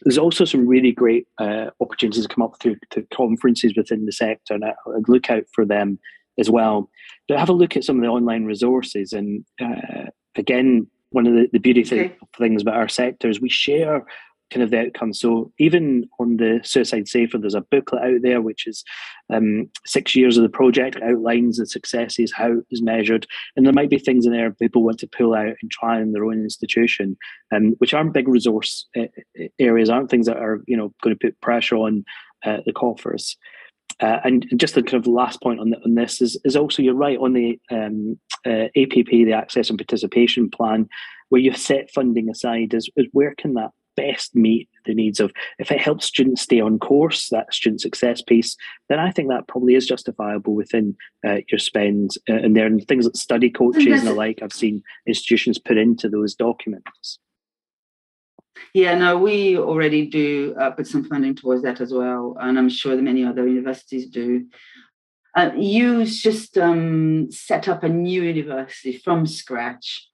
[0.03, 2.77] There's also some really great uh, opportunities to come up through
[3.13, 5.99] conferences within the sector, and I, would look out for them
[6.37, 6.89] as well.
[7.27, 11.33] But have a look at some of the online resources and uh, again, one of
[11.33, 12.15] the, the beauty okay.
[12.37, 14.05] things about our sector is we share
[14.51, 15.19] kind of the outcomes.
[15.19, 18.83] So even on the Suicide Safer, there's a booklet out there which is
[19.31, 23.73] um, six years of the project, outlines the successes, how it is measured, and there
[23.73, 26.41] might be things in there people want to pull out and try in their own
[26.41, 27.17] institution,
[27.51, 29.03] um, which aren't big resource uh,
[29.59, 32.03] areas, aren't things that are you know going to put pressure on
[32.43, 33.37] uh, the coffers.
[34.01, 36.81] Uh, and just the kind of last point on, the, on this is, is also
[36.81, 40.87] you're right on the um, uh, APP, the Access and Participation Plan,
[41.29, 42.73] where you've set funding aside.
[42.73, 46.61] Is, is where can that best meet the needs of if it helps students stay
[46.61, 48.55] on course that student success piece
[48.87, 50.95] then i think that probably is justifiable within
[51.27, 54.53] uh, your spend uh, and there are things like study coaches and the like i've
[54.53, 57.19] seen institutions put into those documents
[58.73, 62.69] yeah, no, we already do uh, put some funding towards that as well, and I'm
[62.69, 64.45] sure that many other universities do.
[65.35, 70.07] Uh, you just um, set up a new university from scratch,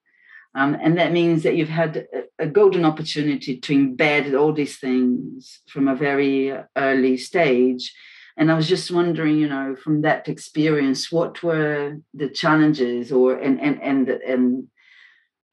[0.54, 4.78] um, and that means that you've had a, a, golden opportunity to embed all these
[4.78, 7.94] things from a very early stage.
[8.38, 13.38] And I was just wondering, you know, from that experience, what were the challenges, or
[13.38, 14.68] and and and and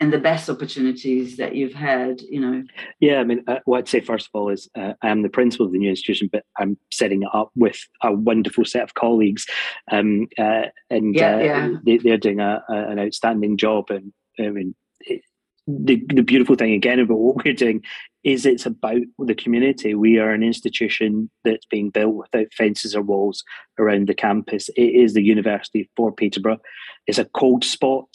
[0.03, 2.61] and the best opportunities that you've had you know
[2.99, 5.29] yeah i mean uh, what i'd say first of all is uh, i am the
[5.29, 8.93] principal of the new institution but i'm setting it up with a wonderful set of
[8.95, 9.47] colleagues
[9.91, 11.97] um, uh, and yeah, uh, yeah.
[12.03, 15.21] They, are doing a, a, an outstanding job and i mean it,
[15.65, 17.81] the, the beautiful thing again about what we're doing
[18.25, 19.95] is it's about the community.
[19.95, 23.43] We are an institution that's being built without fences or walls
[23.79, 24.69] around the campus.
[24.75, 26.59] It is the university for Peterborough.
[27.07, 28.09] It's a cold spot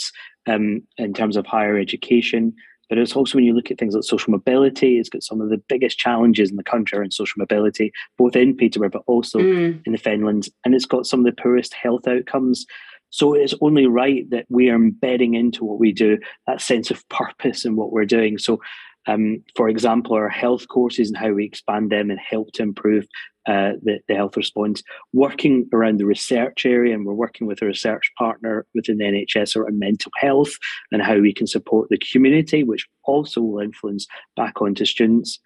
[0.48, 2.54] um, in terms of higher education.
[2.88, 5.50] But it's also when you look at things like social mobility, it's got some of
[5.50, 9.80] the biggest challenges in the country around social mobility, both in Peterborough but also mm.
[9.84, 10.48] in the Fenlands.
[10.64, 12.64] And it's got some of the poorest health outcomes.
[13.10, 17.06] So it's only right that we are embedding into what we do that sense of
[17.08, 18.38] purpose in what we're doing.
[18.38, 18.60] So
[19.08, 23.06] um, for example, our health courses and how we expand them and help to improve
[23.46, 24.82] uh, the, the health response,
[25.14, 29.56] working around the research area, and we're working with a research partner within the NHS
[29.56, 30.50] around mental health
[30.92, 35.40] and how we can support the community, which also will influence back onto students.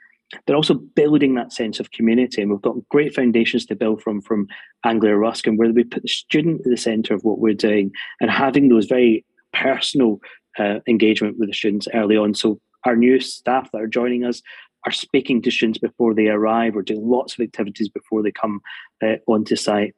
[0.47, 4.23] But also building that sense of community, and we've got great foundations to build from
[4.23, 4.49] from
[4.83, 8.31] Anglia Ruskin, where we put the student at the centre of what we're doing, and
[8.31, 10.21] having those very personal
[10.59, 12.35] uh, engagement with the students early on.
[12.35, 14.43] So our new staff that are joining us
[14.85, 18.61] are speaking to students before they arrive or doing lots of activities before they come
[19.03, 19.95] uh, onto site.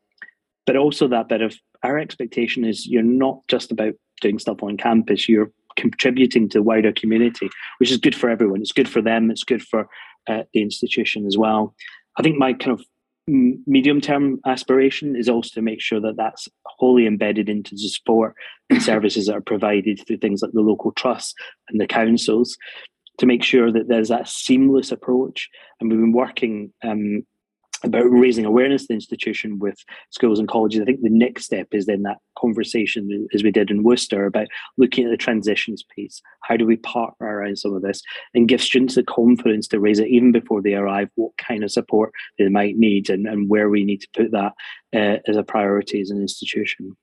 [0.67, 4.77] But also that bit of our expectation is you're not just about doing stuff on
[4.77, 8.61] campus, you're contributing to the wider community, which is good for everyone.
[8.61, 9.89] It's good for them, it's good for
[10.29, 11.75] uh, the institution as well.
[12.19, 12.85] I think my kind of
[13.27, 18.35] medium term aspiration is also to make sure that that's wholly embedded into the support
[18.71, 21.35] and services that are provided through things like the local trusts
[21.69, 22.57] and the councils
[23.19, 25.49] to make sure that there's that seamless approach.
[25.81, 27.25] And we've been working um,
[27.85, 29.79] about raising awareness of the institution with
[30.11, 30.81] schools and colleges.
[30.81, 34.49] I think the next step is then that conversation, as we did in Worcester, about
[34.79, 36.21] looking at the transitions piece.
[36.43, 39.99] How do we partner around some of this and give students the confidence to raise
[39.99, 43.69] it even before they arrive, what kind of support they might need and, and where
[43.69, 44.53] we need to put that
[44.97, 46.97] uh, as a priority as an institution.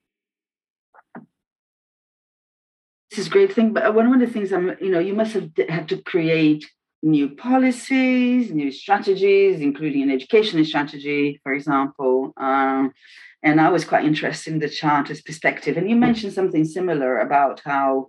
[3.12, 5.34] This is a great thing, but one of the things I'm, you know, you must
[5.34, 6.65] have had to create
[7.03, 12.33] new policies, new strategies, including an education strategy, for example.
[12.37, 12.93] Um,
[13.43, 15.77] and I was quite interested in the charter's perspective.
[15.77, 18.07] And you mentioned something similar about how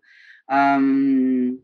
[0.51, 1.61] um,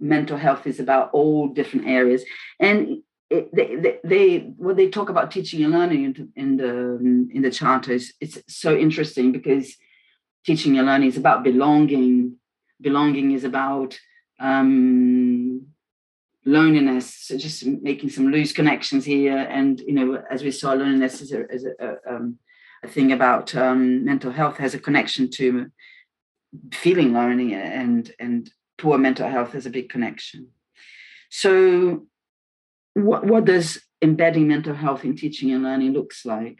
[0.00, 2.24] mental health is about all different areas.
[2.58, 7.42] And it, they, they, when they talk about teaching and learning in, in the in
[7.42, 9.76] the charters, it's so interesting because
[10.44, 12.36] teaching and learning is about belonging.
[12.80, 13.96] Belonging is about
[14.40, 15.39] um,
[16.44, 19.38] loneliness so just making some loose connections here.
[19.38, 22.38] And you know as we saw loneliness as a, as a, a, um,
[22.82, 25.70] a thing about um, mental health has a connection to
[26.72, 30.48] feeling lonely and and poor mental health has a big connection.
[31.28, 32.06] So
[32.94, 36.58] what, what does embedding mental health in teaching and learning looks like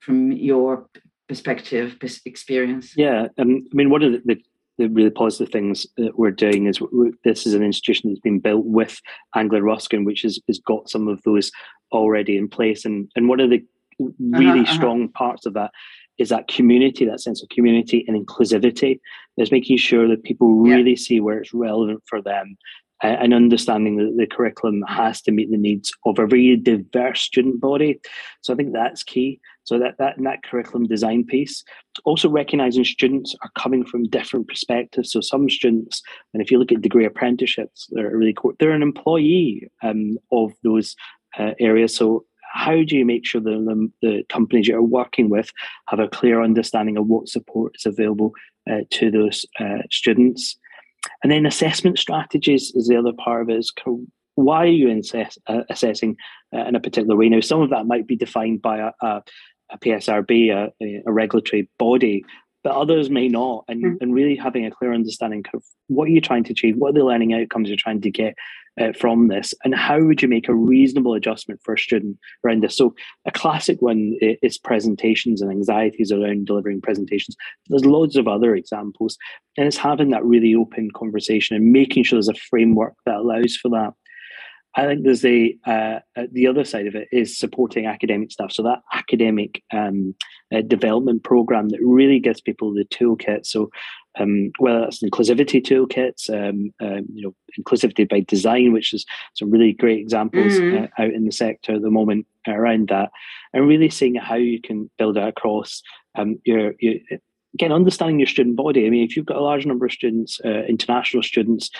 [0.00, 0.88] from your
[1.28, 2.96] perspective experience?
[2.96, 4.42] Yeah um, i mean one of the, the
[4.78, 6.80] the really positive things that we're doing is
[7.24, 9.00] this is an institution that's been built with
[9.34, 11.50] Anglia Ruskin, which has, has got some of those
[11.92, 12.84] already in place.
[12.84, 13.64] And and one of the
[13.98, 14.74] really uh-huh, uh-huh.
[14.74, 15.72] strong parts of that
[16.18, 19.00] is that community, that sense of community and inclusivity.
[19.36, 20.96] Is making sure that people really yeah.
[20.96, 22.56] see where it's relevant for them
[23.02, 27.60] and understanding that the curriculum has to meet the needs of a very diverse student
[27.60, 28.00] body.
[28.40, 29.40] So I think that's key.
[29.68, 31.64] So that that that curriculum design piece,
[32.04, 35.12] also recognizing students are coming from different perspectives.
[35.12, 36.02] So some students,
[36.32, 38.52] and if you look at degree apprenticeships, they're really cool.
[38.58, 40.96] they're an employee um, of those
[41.38, 41.94] uh, areas.
[41.94, 45.50] So how do you make sure that the, the, companies you're working with
[45.88, 48.32] have a clear understanding of what support is available
[48.70, 50.56] uh, to those uh, students?
[51.22, 53.58] And then assessment strategies is the other part of it.
[53.58, 53.72] Is
[54.34, 56.16] why are you assess, uh, assessing
[56.54, 57.28] uh, in a particular way?
[57.28, 59.22] Now, some of that might be defined by a, a,
[59.70, 60.72] a PSRB, a,
[61.06, 62.24] a, regulatory body,
[62.64, 63.64] but others may not.
[63.68, 63.96] And, mm.
[64.00, 66.98] and really having a clear understanding of what are you trying to achieve, what are
[66.98, 68.34] the learning outcomes you're trying to get
[68.80, 72.62] uh, from this, and how would you make a reasonable adjustment for a student around
[72.62, 72.76] this?
[72.76, 72.94] So,
[73.26, 77.36] a classic one is presentations and anxieties around delivering presentations.
[77.68, 79.16] There's loads of other examples,
[79.56, 83.56] and it's having that really open conversation and making sure there's a framework that allows
[83.56, 83.94] for that.
[84.74, 88.52] I think there's a uh, uh, the other side of it is supporting academic stuff.
[88.52, 90.14] So that academic um,
[90.54, 93.46] uh, development program that really gives people the toolkit.
[93.46, 93.70] So
[94.18, 99.50] um, whether that's inclusivity toolkits, um, um, you know, inclusivity by design, which is some
[99.50, 103.10] really great examples uh, out in the sector at the moment around that,
[103.52, 105.82] and really seeing how you can build it across
[106.16, 106.94] um, your, your
[107.54, 108.86] again understanding your student body.
[108.86, 111.70] I mean, if you've got a large number of students, uh, international students,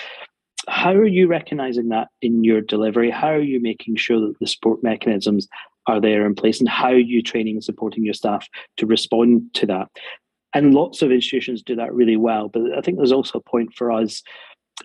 [0.68, 3.10] how are you recognizing that in your delivery?
[3.10, 5.48] How are you making sure that the support mechanisms
[5.86, 8.46] are there in place, and how are you training and supporting your staff
[8.76, 9.88] to respond to that?
[10.54, 12.48] And lots of institutions do that really well.
[12.48, 14.22] But I think there's also a point for us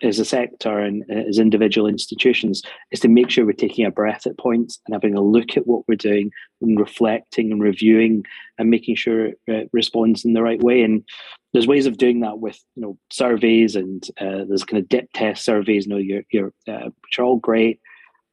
[0.02, 3.90] as a sector and uh, as individual institutions is to make sure we're taking a
[3.90, 6.30] breath at points and having a look at what we're doing
[6.60, 8.24] and reflecting and reviewing
[8.58, 10.82] and making sure it responds in the right way.
[10.82, 11.04] And
[11.52, 15.08] there's ways of doing that with you know surveys and uh, there's kind of dip
[15.14, 17.80] test surveys, you know, you're, you're, uh, which are all great.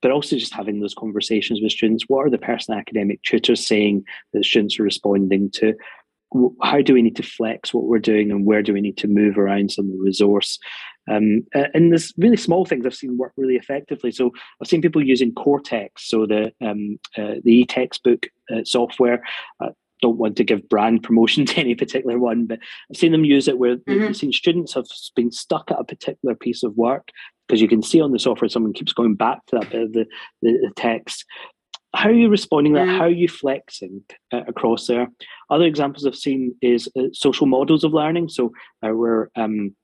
[0.02, 2.06] But also just having those conversations with students.
[2.08, 4.04] What are the personal academic tutors saying
[4.34, 5.76] that students are responding to?
[6.62, 9.08] how do we need to flex what we're doing and where do we need to
[9.08, 10.60] move around some of the resource
[11.10, 14.12] um, and there's really small things I've seen work really effectively.
[14.12, 14.32] So
[14.62, 19.24] I've seen people using Kortext, so the um, uh, the e-textbook uh, software.
[19.62, 19.70] I
[20.02, 23.48] don't want to give brand promotion to any particular one, but I've seen them use
[23.48, 24.10] it where mm-hmm.
[24.10, 24.86] I've seen students have
[25.16, 27.10] been stuck at a particular piece of work
[27.48, 29.94] because you can see on the software someone keeps going back to that bit of
[29.94, 30.06] the,
[30.42, 31.26] the, the text
[31.94, 32.88] how are you responding to that?
[32.88, 32.98] Mm.
[32.98, 35.08] How are you flexing uh, across there?
[35.50, 38.30] Other examples I've seen is uh, social models of learning.
[38.30, 39.76] So uh, where um,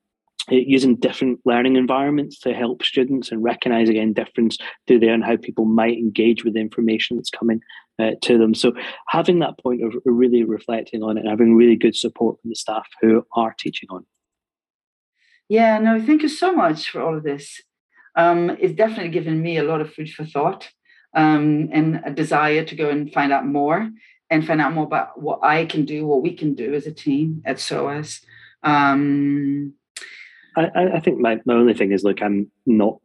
[0.49, 5.37] using different learning environments to help students and recognize again difference through there and how
[5.37, 7.59] people might engage with the information that's coming
[7.99, 8.53] uh, to them.
[8.53, 8.73] So
[9.07, 12.55] having that point of really reflecting on it and having really good support from the
[12.55, 14.05] staff who are teaching on.
[15.49, 17.61] Yeah, no, thank you so much for all of this.
[18.15, 20.69] Um, it's definitely given me a lot of food for thought
[21.13, 23.89] um, and a desire to go and find out more
[24.29, 26.91] and find out more about what I can do, what we can do as a
[26.91, 28.21] team at SOAS.
[28.63, 29.73] Um,
[30.57, 32.99] I, I think my, my only thing is look, I'm not,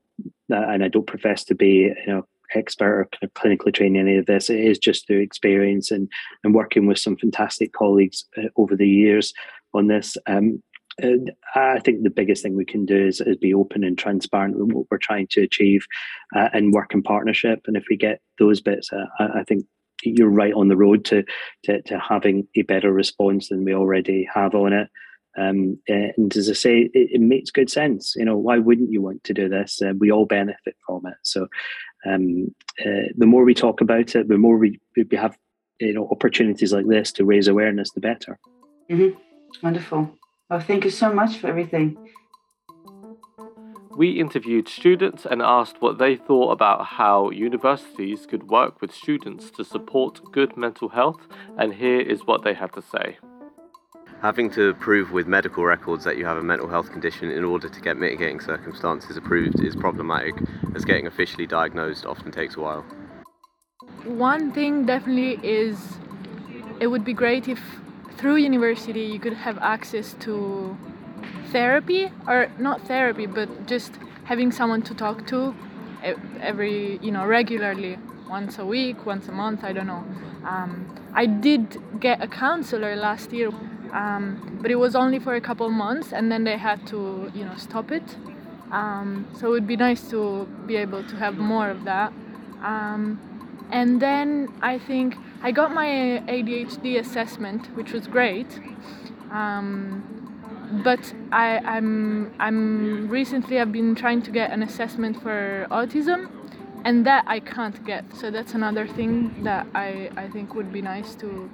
[0.51, 3.97] uh, and I don't profess to be, you know, expert or kind of clinically trained
[3.97, 4.51] in any of this.
[4.51, 6.09] It is just through experience and
[6.45, 9.33] and working with some fantastic colleagues uh, over the years
[9.75, 10.17] on this.
[10.27, 10.63] Um,
[11.55, 14.73] I think the biggest thing we can do is, is be open and transparent with
[14.73, 15.87] what we're trying to achieve
[16.37, 17.63] uh, and work in partnership.
[17.67, 19.65] And if we get those bits, uh, I, I think
[20.05, 21.25] you're right on the road to,
[21.65, 24.91] to, to having a better response than we already have on it.
[25.39, 28.15] Um, and as I say, it, it, makes good sense.
[28.17, 29.81] You know, why wouldn't you want to do this?
[29.81, 31.15] Uh, we all benefit from it.
[31.23, 31.49] So,
[32.07, 35.37] um, uh, the more we talk about it, the more we, we have,
[35.81, 38.39] you know, opportunities like this to raise awareness, the better.
[38.91, 39.19] Mm-hmm.
[39.63, 40.19] Wonderful.
[40.51, 41.97] Well, thank you so much for everything.
[43.97, 49.51] We interviewed students and asked what they thought about how universities could work with students
[49.53, 51.21] to support good mental health,
[51.59, 53.19] and here is what they had to say.
[54.23, 57.69] Having to prove with medical records that you have a mental health condition in order
[57.69, 60.35] to get mitigating circumstances approved is problematic,
[60.77, 62.83] as getting officially diagnosed often takes a while.
[64.05, 65.77] One thing definitely is
[66.79, 67.61] it would be great if
[68.17, 70.79] through university you could have access to
[71.47, 73.93] therapy, or not therapy, but just
[74.23, 75.53] having someone to talk to
[76.41, 77.99] every, you know, regularly,
[78.31, 80.05] once a week, once a month, I don't know.
[80.45, 83.51] Um, I did get a counselor last year
[83.93, 87.45] um, but it was only for a couple months and then they had to you
[87.45, 88.17] know stop it.
[88.71, 92.13] Um, so it would be nice to be able to have more of that.
[92.63, 93.21] Um,
[93.71, 95.87] and then i think i got my
[96.29, 98.61] adhd assessment which was great.
[99.31, 100.23] Um,
[100.85, 106.31] but I, I'm I'm recently I've been trying to get an assessment for autism,
[106.85, 108.05] and that I can't get.
[108.17, 111.51] So that's another thing that I, I think would be nice to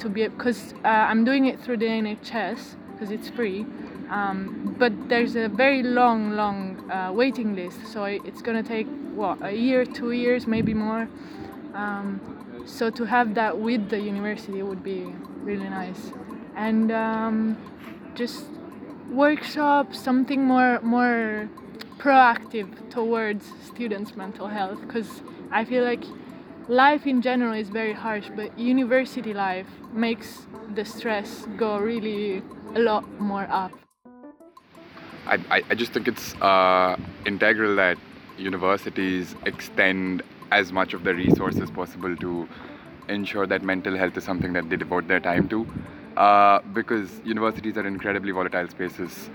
[0.00, 3.66] to be because uh, I'm doing it through the NHS because it's free.
[4.10, 9.38] Um, but there's a very long, long uh, waiting list, so it's gonna take what
[9.42, 11.08] a year, two years, maybe more.
[11.74, 12.20] Um,
[12.66, 16.12] so to have that with the university would be really nice,
[16.54, 17.56] and um,
[18.14, 18.44] just
[19.10, 21.48] workshops, something more more
[21.98, 26.04] proactive towards students' mental health, because I feel like
[26.68, 32.42] life in general is very harsh, but university life makes the stress go really
[32.74, 33.72] a lot more up.
[35.26, 37.98] I, I, just think it's uh, integral that
[38.38, 42.48] universities extend as much of the resources possible to
[43.08, 45.66] ensure that mental health is something that they devote their time to.
[46.16, 49.28] Uh, because universities are incredibly volatile spaces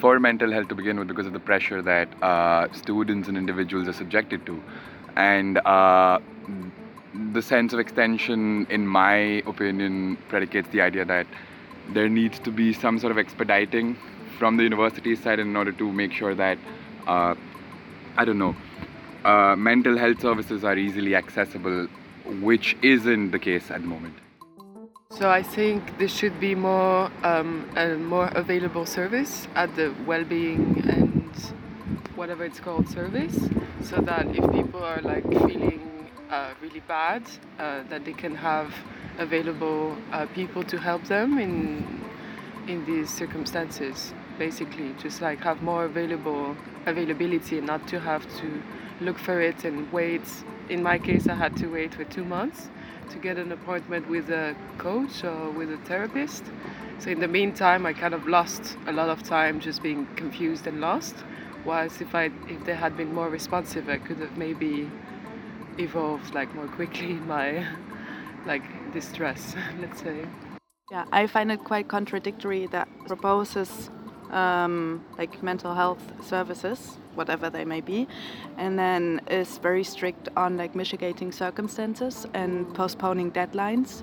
[0.00, 3.86] for mental health to begin with because of the pressure that uh, students and individuals
[3.86, 4.62] are subjected to.
[5.16, 6.18] And uh,
[7.32, 11.26] the sense of extension, in my opinion, predicates the idea that
[11.92, 13.96] there needs to be some sort of expediting
[14.38, 16.58] from the university side in order to make sure that,
[17.06, 17.34] uh,
[18.16, 18.56] I don't know,
[19.24, 21.86] uh, mental health services are easily accessible,
[22.40, 24.14] which isn't the case at the moment.
[25.10, 30.82] So I think there should be more um, a more available service at the well-being
[30.88, 31.13] and
[32.14, 33.36] whatever it's called service,
[33.82, 37.22] so that if people are like feeling uh, really bad,
[37.58, 38.72] uh, that they can have
[39.18, 42.02] available uh, people to help them in
[42.66, 44.14] in these circumstances.
[44.38, 44.94] basically.
[44.98, 46.56] Just like have more available
[46.86, 48.62] availability and not to have to
[49.00, 50.22] look for it and wait.
[50.68, 52.68] In my case, I had to wait for two months
[53.10, 56.44] to get an appointment with a coach or with a therapist.
[56.98, 60.66] So in the meantime, I kind of lost a lot of time just being confused
[60.66, 61.14] and lost.
[61.64, 64.90] Whilst if I if they had been more responsive, I could have maybe
[65.78, 67.66] evolved like more quickly in my
[68.46, 68.62] like
[68.92, 70.26] distress, let's say.
[70.90, 73.90] Yeah, I find it quite contradictory that proposes
[74.30, 78.06] um, like mental health services, whatever they may be,
[78.58, 84.02] and then is very strict on like mitigating circumstances and postponing deadlines.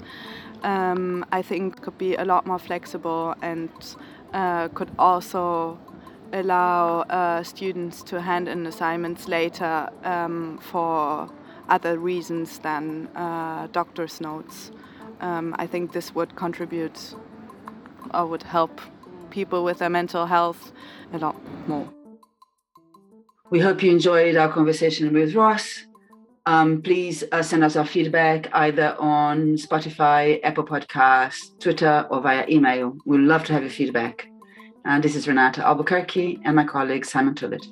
[0.63, 3.69] Um, I think could be a lot more flexible and
[4.33, 5.77] uh, could also
[6.33, 11.29] allow uh, students to hand in assignments later um, for
[11.69, 14.71] other reasons than uh, doctor's notes.
[15.19, 17.15] Um, I think this would contribute
[18.13, 18.81] or would help
[19.29, 20.71] people with their mental health
[21.13, 21.35] a lot
[21.67, 21.87] more.
[23.49, 25.85] We hope you enjoyed our conversation with Ross.
[26.45, 32.45] Um, please uh, send us our feedback either on Spotify, Apple Podcasts, Twitter, or via
[32.49, 32.97] email.
[33.05, 34.30] We'd love to have your feedback.
[34.83, 37.67] And this is Renata Albuquerque and my colleague Simon Tullett.